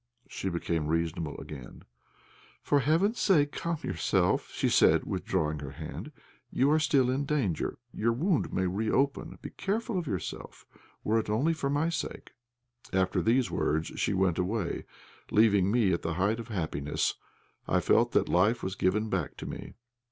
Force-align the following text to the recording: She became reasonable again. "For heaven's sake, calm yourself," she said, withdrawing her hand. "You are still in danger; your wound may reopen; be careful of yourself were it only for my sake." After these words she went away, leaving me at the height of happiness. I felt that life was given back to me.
She 0.27 0.49
became 0.49 0.87
reasonable 0.87 1.39
again. 1.39 1.83
"For 2.63 2.79
heaven's 2.79 3.19
sake, 3.19 3.51
calm 3.51 3.77
yourself," 3.83 4.49
she 4.51 4.67
said, 4.67 5.03
withdrawing 5.03 5.59
her 5.59 5.73
hand. 5.73 6.11
"You 6.51 6.71
are 6.71 6.79
still 6.79 7.11
in 7.11 7.23
danger; 7.23 7.77
your 7.93 8.11
wound 8.11 8.51
may 8.51 8.65
reopen; 8.65 9.37
be 9.43 9.51
careful 9.51 9.99
of 9.99 10.07
yourself 10.07 10.65
were 11.03 11.19
it 11.19 11.29
only 11.29 11.53
for 11.53 11.69
my 11.69 11.89
sake." 11.89 12.31
After 12.91 13.21
these 13.21 13.51
words 13.51 13.91
she 13.97 14.15
went 14.15 14.39
away, 14.39 14.85
leaving 15.29 15.69
me 15.69 15.93
at 15.93 16.01
the 16.01 16.15
height 16.15 16.39
of 16.39 16.47
happiness. 16.47 17.13
I 17.67 17.79
felt 17.79 18.11
that 18.13 18.27
life 18.27 18.63
was 18.63 18.73
given 18.73 19.07
back 19.07 19.37
to 19.37 19.45
me. 19.45 19.75